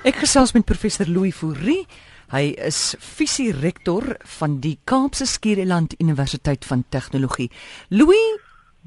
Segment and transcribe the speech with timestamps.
[0.00, 1.82] Ek gesels met professor Louis Fourie.
[2.32, 7.50] Hy is visierektor van die Kaapse Skiereiland Universiteit van Tegnologie.
[7.92, 8.38] Louis,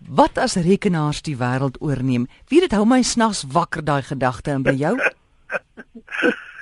[0.09, 2.25] wat as rekenaars die wêreld oorneem?
[2.49, 4.95] Wie dit hou my snags wakker daai gedagte en by jou?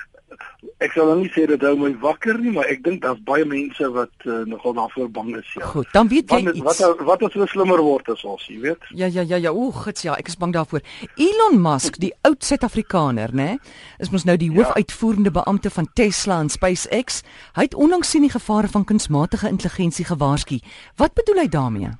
[0.78, 3.44] Ek sal nou nie sê dit hou my wakker nie, maar ek dink daar's baie
[3.44, 5.66] mense wat uh, nogal daarvoor bang is, ja.
[5.66, 6.80] Goed, dan weet jy wat, iets.
[6.80, 8.86] Wat wat as hulle slimmer word as ons, jy weet?
[8.94, 10.82] Ja ja ja ja, o, gits ja, ek is bang daarvoor.
[11.16, 13.56] Elon Musk, die oud Suid-Afrikaner, né,
[13.98, 14.62] is mos nou die Ja.
[14.62, 17.22] hoofuitvoerende beampte van Tesla en SpaceX.
[17.58, 20.60] Hy het onlangs sien die gevare van kunsmatige intelligensie gewaarsku.
[20.96, 21.90] Wat bedoel hy daarmee?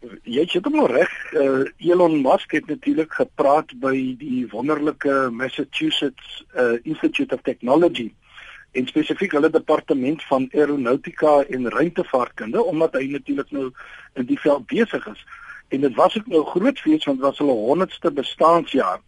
[0.00, 1.10] Jy het hom reg.
[1.36, 8.08] Uh, Elon Musk het natuurlik gepraat by die wonderlike Massachusetts uh, Institute of Technology
[8.72, 13.66] en spesifiek hulle departement van aeronautika en ruimtevaartkunde omdat hy natuurlik nou
[14.14, 15.24] in die veld besig is.
[15.68, 19.02] En dit was ook nou groot fees want dit was hulle 100ste bestaanjaar.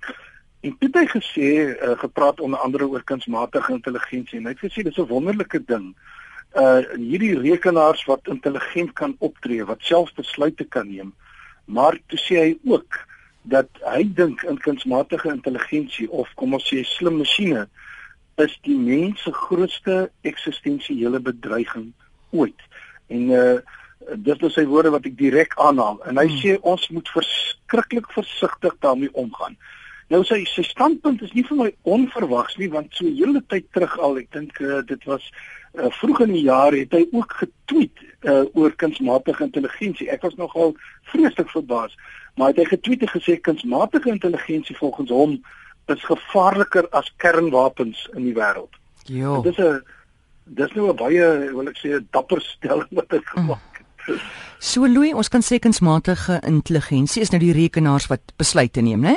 [0.60, 4.66] En toe het hy gesê uh, gepraat onder andere oor kunsmatige intelligensie en hy het
[4.66, 5.94] gesê dis 'n wonderlike ding
[6.54, 11.14] uh hierdie rekenaars wat intelligent kan optree, wat self besluite kan neem.
[11.64, 12.98] Maar toe sê hy ook
[13.42, 17.66] dat hy dink in kunsmatige intelligensie of kom ons sê slim masjiene
[18.40, 21.92] is die mens se grootste eksistensiële bedreiging
[22.30, 22.68] ooit.
[23.08, 23.60] En uh
[24.02, 26.38] dit is sy woorde wat ek direk aanhaal en hy Hmm.
[26.42, 29.56] sê ons moet verskriklik versigtig daarmee omgaan.
[30.12, 33.94] Nou sy sy standpunt is nie vir my onverwags nie want so hele tyd terug
[33.96, 35.24] al, ek dink uh, dit was
[35.78, 40.10] uh, vroeg in die jaar het hy ook getweet uh, oor kunsmatige intelligensie.
[40.12, 40.76] Ek was nogal
[41.14, 41.96] vreeslik verbaas,
[42.36, 45.38] maar het hy getweet en gesê kunsmatige intelligensie volgens hom
[45.92, 48.76] is gevaarliker as kernwapens in die wêreld.
[49.08, 49.40] Jo.
[49.42, 49.80] Dit is 'n
[50.60, 51.24] dis nou 'n baie
[51.56, 54.20] wil ek sê 'n dapper stelling wat hy gemaak het.
[54.58, 59.16] So Louis, ons kan sê kunsmatige intelligensie is nou die rekenaars wat besluite neem, né?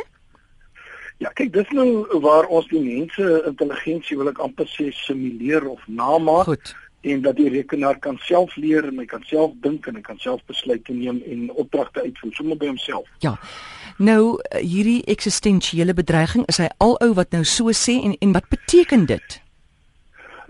[1.23, 5.83] Ja, kyk, dis nou waar ons die mense intelligensie wil ek amper sê simuleer of
[5.87, 6.73] namaak Goed.
[7.07, 10.19] en dat die rekenaar kan self leer en hy kan self dink en hy kan
[10.19, 13.07] self besluite neem en opdragte uitvoer sommer by homself.
[13.23, 13.37] Ja.
[13.97, 18.51] Nou eh, hierdie eksistensiële bedreiging, is hy alou wat nou so sê en en wat
[18.51, 19.39] beteken dit?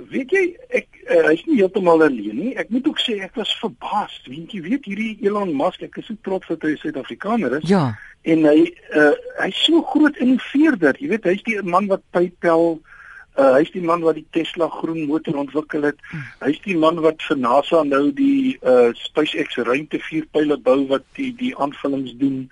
[0.10, 0.44] Weet jy,
[0.76, 2.56] ek uh, hy's nie heeltemal alleen nie.
[2.60, 4.18] Ek moet ook sê ek was verbaas.
[4.28, 7.70] Weet jy, weet hierdie Elon Musk, ek is so trots dat hy 'n Suid-Afrikaner is.
[7.70, 7.94] Ja.
[8.26, 8.60] En hy
[8.98, 10.98] uh, hy's so groot innoveerder.
[11.00, 12.80] Jy weet, hy's die man wat PayPal
[13.38, 16.00] uh, hy's die man wat die Tesla groen motor ontwikkel het.
[16.44, 21.54] Hy's die man wat vir NASA nou die uh, SpaceX ruimtevuurpyle bou wat die die
[21.58, 22.46] aanvullings doen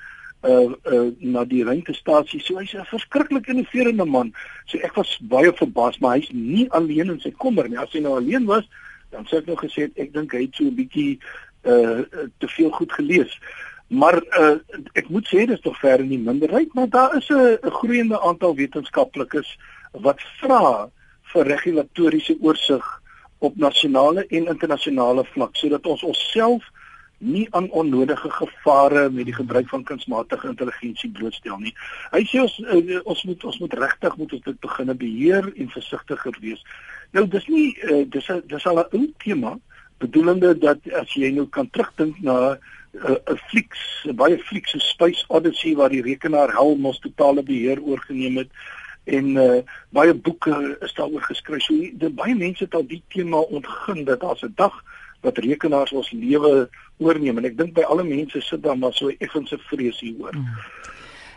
[0.44, 2.41] uh uh na die ruimtestasie.
[2.44, 4.34] So hy's 'n verskriklik innoverende man.
[4.67, 7.79] So ek was baie verbaas, maar hy's nie alleen in sy kommer nie.
[7.79, 8.67] As hy nou alleen was,
[9.11, 11.19] dan sou ek nog gesê het, ek dink hy het so 'n bietjie
[11.63, 12.03] uh
[12.40, 13.40] te veel goed gelees.
[13.88, 14.57] Maar uh
[14.94, 18.55] ek moet sê dis tog ver in die minderheid, maar daar is 'n groeiende aantal
[18.55, 19.57] wetenskaplikes
[19.91, 20.89] wat vra
[21.33, 23.01] vir regulatoriese oorsig
[23.38, 26.63] op nasionale en internasionale vlak sodat ons onsself
[27.23, 31.72] nie aan onnodige gevare met die gebruik van kunsmatige intelligensie blootstel nie.
[32.11, 35.69] Hy sê ons uh, ons moet ons moet regtig moet ons dit begine beheer en
[35.75, 36.63] versigtiger wees.
[37.16, 39.55] Nou dis nie uh, dis a, dis al 'n ou tema
[40.03, 42.57] bedoelende dat as jy nou kan terugdink na
[42.93, 48.37] 'n flieks, baie flieks so Space Odyssey waar die rekenaar helm ons totale beheer oorgeneem
[48.37, 48.51] het
[49.03, 51.63] en uh, baie boeke is daaroor geskryf.
[51.65, 54.83] So die, baie mense het al die tema ontgin dat daar's 'n dag
[55.21, 59.11] wat rekenaars ons lewe oorneem en ek dink by alle mense sit daar maar so
[59.19, 60.35] effense vrees hieroor.
[60.35, 60.47] Mm.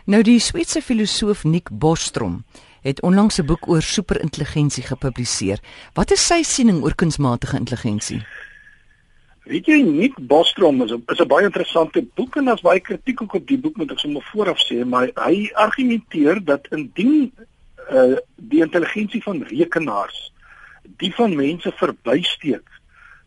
[0.05, 2.43] Nou die Switserse filosoof Nick Bostrom
[2.81, 5.59] het onlangs 'n boek oor superintelligensie gepubliseer.
[5.93, 8.25] Wat is sy siening oor kunsmatige intelligensie?
[9.47, 13.21] Weet jy Nick Bostrom is 'n is 'n baie interessante boek en daar's baie kritiek
[13.21, 17.31] ook op die boek moet ek sommer vooraf sê, maar hy argumenteer dat indien
[17.91, 20.33] uh die intelligensie van rekenaars
[20.97, 22.67] die van mense verbysteek,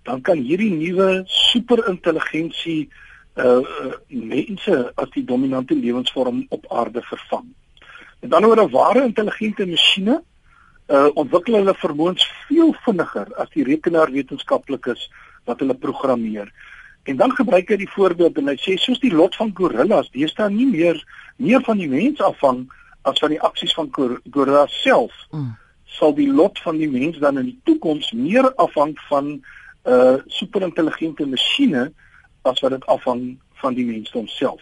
[0.03, 2.89] dan kan hierdie nuwe superintelligensie
[3.37, 7.47] uh, uh mense as die dominante lewensvorm op aarde vervang.
[8.21, 10.21] Met ander woorde, ware intelligente masjiene
[10.89, 15.09] uh ontwikkel hulle vermoëns veel vinniger as die rekenaarwetenskaplikes
[15.51, 16.51] wat hulle programmeer.
[17.09, 20.51] En dan gebruik hy die voorbeeld en hy sê soos die lot van gorillas, deesdae
[20.53, 21.01] nie meer
[21.41, 22.67] meer van die mens afhang
[23.09, 25.15] as van die aksies van gor gorillas self.
[25.33, 25.55] Mm.
[25.97, 29.39] Sal die lot van die mens dan in die toekoms meer afhang van
[29.89, 31.87] uh superintelligente masjiene
[32.45, 33.23] as wat dit afhang
[33.63, 34.61] van die mens homself.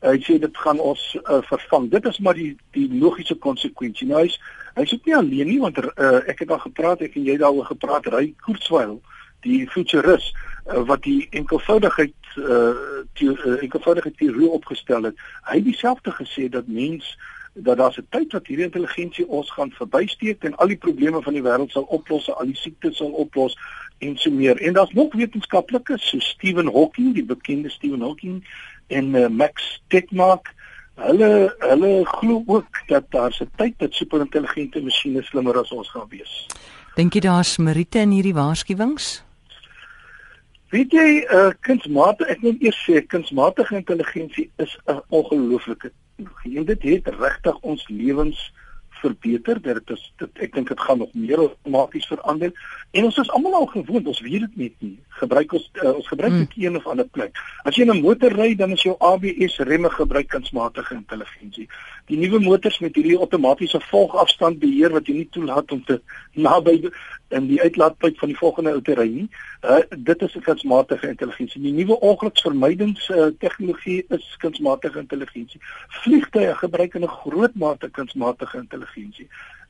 [0.00, 1.90] Hy sê dit gaan ons uh, vervang.
[1.90, 4.06] Dit is maar die die logiese konsekwensie.
[4.08, 4.38] Nou hy's
[4.78, 7.66] hy's ook nie alleen nie want uh, ek het al gepraat, ek en jy daaroor
[7.72, 9.00] gepraat, Ry Kurzweil,
[9.40, 12.70] die futurist uh, wat die enkelvoudigheid uh,
[13.18, 15.16] die uh, enkelvoudige teorie opgestel het.
[15.42, 17.16] Hy het dieselfde gesê dat mens
[17.54, 21.32] dat daar 'n tyd wat hierdie intelligensie ons gaan verbysteek en al die probleme van
[21.32, 23.56] die wêreld sal oplos, al die siektes sal oplos
[23.98, 24.56] en so meer.
[24.56, 28.46] En daar's nog wetenskaplikes so Stephen Hawking, die bekende Stephen Hawking
[28.86, 30.54] en uh, Max Tegmark.
[30.94, 36.08] Hulle hulle glo ook dat daar 'n tyd dat superintelligente masjiene slimmer as ons gaan
[36.08, 36.46] wees.
[36.94, 39.29] Dink jy daar's meriete in hierdie waarskuwings?
[40.70, 45.90] Weet jy, uh, kunsmatige ek moet eers sê kunsmatige intelligensie is 'n ongelooflike
[46.20, 48.52] en dit het regtig ons lewens
[49.00, 49.60] verbeter.
[49.62, 52.52] Dit is dit ek dink dit gaan nog meer outomaties verander.
[52.90, 54.96] En ons is almal al gewoond, ons weet dit net nie.
[55.20, 56.64] Gebruik ons uh, ons gebruik dit hmm.
[56.64, 57.38] een of ander plek.
[57.64, 61.68] As jy 'n motor ry, dan is jou ABS remme gebruik kunsmatige intelligensie.
[62.06, 66.00] Die nuwe motors met hierdie outomatiese volgafstand beheer wat jy nie toelaat om te
[66.46, 66.90] naby
[67.30, 69.28] in die uitlaatpyp van die volgende ou te ry nie.
[69.62, 71.60] Uh, dit is kunsmatige intelligensie.
[71.62, 75.60] Die nuwe ongeluksvermydings uh, tegnologie is kunsmatige intelligensie.
[76.02, 78.89] Vliegtuie gebruik 'n groot mate kunsmatige intelligensie.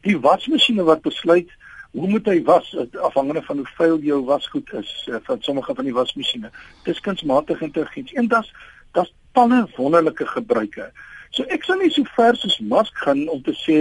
[0.01, 1.51] Die wasmasjiene wat besluit
[1.91, 2.71] hoe moet hy was
[3.03, 6.51] afhangende van hoe vuil jou wasgoed is uh, van sommige van die wasmasjiene.
[6.85, 8.17] Dis kunsmatige intelligensie.
[8.17, 8.53] En dit's
[8.95, 10.91] dit's talle wonderlike gebruike.
[11.35, 13.81] So ek sou nie so ver soos Musk gaan om te sê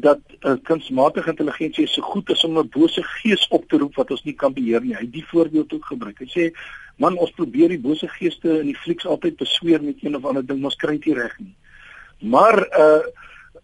[0.00, 4.10] dat uh, kunsmatige intelligensie so goed is om 'n bose gees op te roep wat
[4.10, 4.94] ons nie kan beheer nie.
[4.94, 6.18] Hy het die voorbeeld ook gebruik.
[6.18, 6.44] Hy sê,
[6.96, 10.46] "Man, ons probeer die bose geeste in die flieks altyd besweer met een of ander
[10.46, 11.56] ding, ons kry dit reg nie."
[12.20, 13.02] Maar uh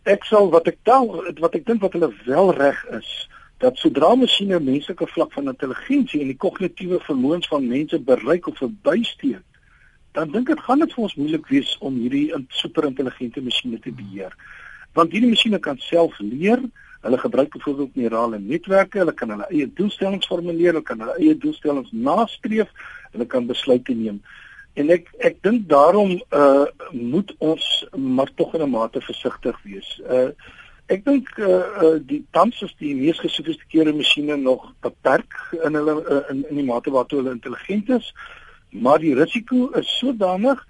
[0.07, 1.09] ek sal wat ek tel
[1.43, 3.11] wat ek dink wat hulle wel reg is,
[3.59, 8.59] dat sodra masjiene menslike vlak van intelligensie en die kognitiewe vermoëns van mense bereik of
[8.61, 9.45] verbysteek,
[10.17, 12.29] dan dink ek gaan dit vir ons moeilik wees om hierdie
[12.61, 14.33] superintelligente masjiene te beheer.
[14.97, 16.63] Want hierdie masjiene kan self leer.
[17.05, 21.37] Hulle gebruik byvoorbeeld neurale netwerke, hulle kan hulle eie doelstellings formuleer, hulle kan hulle eie
[21.39, 22.73] doelstellings nastreef,
[23.13, 24.23] hulle kan besluite neem.
[24.77, 29.89] En ek ek dink daarom uh moet ons maar tog in 'n mate versigtig wees.
[30.05, 30.31] Uh
[30.87, 31.47] ek dink uh,
[31.83, 35.33] uh die tans is die mees gesofistikeerde masjiene nog beperk
[35.65, 38.13] in hulle uh, in in die mate waartoe hulle intelligent is,
[38.71, 40.61] maar die risiko is sodanig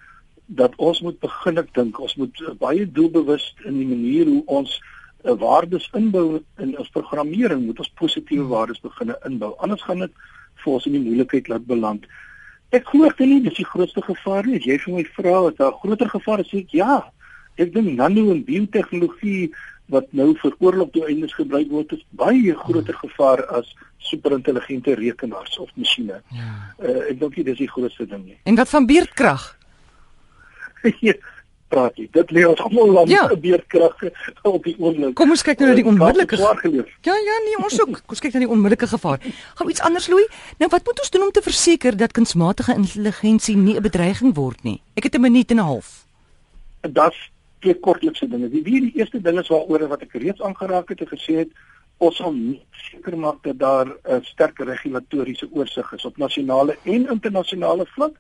[0.47, 4.77] dat ons moet begin ek dink ons moet baie doelbewus in die manier hoe ons
[5.25, 10.15] uh, waardes inbou in ons programmering moet ons positiewe waardes begin inbou anders gaan dit
[10.63, 12.07] vir ons in die moeilikheid laat beland
[12.75, 15.59] ek glo dit nie dis die grootste gevaar nie as jy vir my vra wat
[15.61, 17.01] daar groter gevaar is ek ja
[17.57, 19.51] ek dink nano en biotehnologie
[19.93, 23.71] wat nou vir oorlogdoeleindes gebruik word is baie groter gevaar as
[24.07, 26.21] superintelligente rekenaars of masjiene.
[26.35, 26.51] Ja.
[26.79, 28.39] Uh, ek dink dit is die grootste ding nie.
[28.51, 29.47] En wat van beerdkrag?
[31.69, 32.07] praat jy.
[32.15, 33.27] Dit lê ons almal lank ja.
[33.43, 34.03] beerdkrag
[34.47, 35.15] op die oomblik.
[35.19, 36.39] Kom ons kyk nou na die onmiddellike
[37.07, 38.01] Ja ja nee, ons ook.
[38.03, 39.23] Kom ons kyk na die onmiddellike gevaar.
[39.59, 40.27] Gaan iets anders Louis?
[40.63, 44.63] Nou wat moet ons doen om te verseker dat kunsmatige intelligensie nie 'n bedreiging word
[44.63, 44.81] nie?
[44.95, 46.07] Ek het 'n minuut en 'n half.
[46.83, 47.31] Dit's
[47.61, 48.49] twee kortlikse dinge.
[48.49, 51.51] Die wie die eerste ding is waaroor wat ek reeds aangeraak het en gesê het
[51.99, 52.35] ons sal
[52.91, 58.15] seker maak dat daar 'n sterk regulatoriese oorsig is op nasionale en internasionale vlak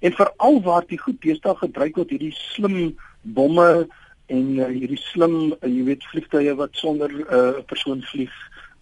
[0.00, 3.86] En veral waar die goed deesdae gebruik word hierdie slim bomme
[4.26, 8.32] en uh, hierdie slim uh, jy weet vliegtye wat sonder eh, 'n uh, persoon vlieg,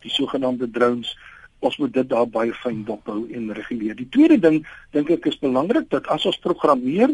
[0.02, 1.16] die sogenaamde drones,
[1.58, 3.94] ons moet dit daar baie fyn dophou en reguleer.
[3.96, 7.10] Die tweede ding dink ek is belangrik dat as ons programmeer,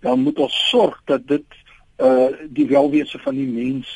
[0.00, 1.46] dan moet ons sorg dat dit
[1.98, 3.88] uh die welwese van die mens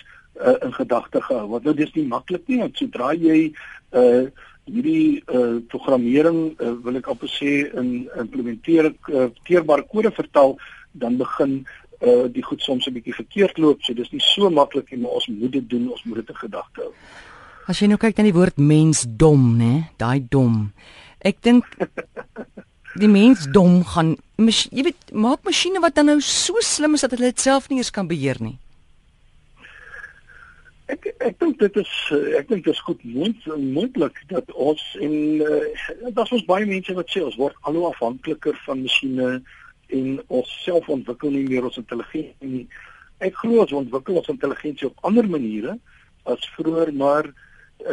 [0.43, 1.65] uh, in gedagte gehou word.
[1.65, 3.53] Nou dis nie maklik nie, want sodra jy
[3.95, 4.27] uh
[4.71, 10.57] hierdie uh, programmering uh, wil ek amper sê in implementeer uh, teerbare kode vertaal
[10.93, 11.63] dan begin
[12.03, 13.83] uh, die goed soms 'n bietjie verkeerd loop.
[13.83, 16.41] So dis nie so maklik nie maar ons moet dit doen ons moet dit in
[16.45, 16.93] gedagte hou.
[17.67, 20.73] As jy nou kyk na die woord mens dom nê daai dom.
[21.23, 21.67] Ek dink
[23.03, 27.15] die mens dom gaan jy weet maak masjiene wat dan nou so slim is dat
[27.15, 28.59] hulle dit self nie eens kan beheer nie
[30.93, 31.93] Ek ek dink dit is
[32.39, 35.61] ek dink dit is goed moontlik dat ons en uh,
[36.09, 39.29] dat ons baie mense wat sê ons word al hoe afhankliker van masjiene
[39.99, 42.67] en ons self ontwikkel nie meer ons intelligensie.
[43.25, 45.79] Ek glo ons ontwikkel ons intelligensie op ander maniere
[46.29, 47.52] as vroeër, maar Uh,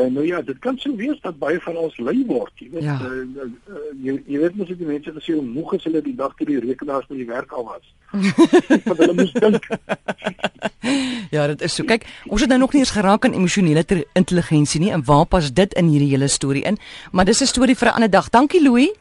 [0.10, 2.84] nou ja, dit kan sou wees dat baie van ons lui word, jy weet.
[2.84, 2.98] Ja.
[3.02, 6.36] Uh, uh, jy, jy weet mos die mense gesê hoe moeg is hulle die dag
[6.38, 7.88] toe die rekenaars by die werk al was.
[8.88, 9.68] Want hulle moes dink.
[11.36, 11.86] ja, dit is so.
[11.90, 15.52] Kyk, ons het nou nog nie eens geraak aan emosionele intelligensie nie en waar pas
[15.54, 16.80] dit in hierdie hele storie in?
[17.12, 18.30] Maar dis 'n storie vir 'n ander dag.
[18.30, 18.94] Dankie Louis.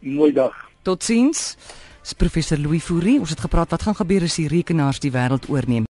[0.00, 0.54] Mooi dag.
[0.82, 1.56] Totsiens.
[2.06, 3.18] Dis professor Louis Fourie.
[3.18, 5.84] Ons het gepraat wat gaan gebeur as die rekenaars die wêreld oorneem.